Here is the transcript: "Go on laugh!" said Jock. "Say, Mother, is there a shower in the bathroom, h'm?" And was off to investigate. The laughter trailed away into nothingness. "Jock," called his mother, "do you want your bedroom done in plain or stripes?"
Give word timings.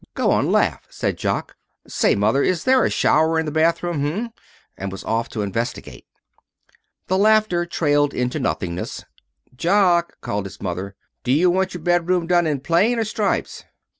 "Go 0.15 0.31
on 0.31 0.51
laugh!" 0.51 0.87
said 0.89 1.15
Jock. 1.15 1.55
"Say, 1.87 2.15
Mother, 2.15 2.41
is 2.41 2.63
there 2.63 2.83
a 2.83 2.89
shower 2.89 3.37
in 3.39 3.45
the 3.45 3.51
bathroom, 3.51 4.03
h'm?" 4.03 4.29
And 4.75 4.91
was 4.91 5.03
off 5.03 5.29
to 5.29 5.43
investigate. 5.43 6.07
The 7.05 7.19
laughter 7.19 7.67
trailed 7.67 8.11
away 8.13 8.21
into 8.23 8.39
nothingness. 8.39 9.05
"Jock," 9.55 10.19
called 10.19 10.47
his 10.47 10.59
mother, 10.59 10.95
"do 11.23 11.31
you 11.31 11.51
want 11.51 11.75
your 11.75 11.83
bedroom 11.83 12.25
done 12.25 12.47
in 12.47 12.61
plain 12.61 12.97
or 12.97 13.03
stripes?" 13.05 13.63